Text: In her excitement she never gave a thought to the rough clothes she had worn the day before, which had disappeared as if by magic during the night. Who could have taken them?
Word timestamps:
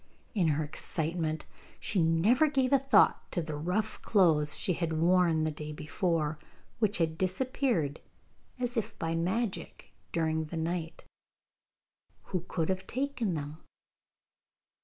In 0.33 0.47
her 0.47 0.63
excitement 0.63 1.45
she 1.79 2.01
never 2.01 2.47
gave 2.47 2.73
a 2.73 2.79
thought 2.79 3.31
to 3.31 3.39
the 3.39 3.55
rough 3.55 4.01
clothes 4.01 4.57
she 4.57 4.73
had 4.73 4.93
worn 4.99 5.43
the 5.43 5.51
day 5.51 5.71
before, 5.71 6.39
which 6.79 6.97
had 6.97 7.19
disappeared 7.19 7.99
as 8.57 8.75
if 8.77 8.97
by 8.97 9.15
magic 9.15 9.91
during 10.11 10.45
the 10.45 10.57
night. 10.57 11.05
Who 12.33 12.43
could 12.47 12.69
have 12.69 12.87
taken 12.87 13.35
them? 13.35 13.59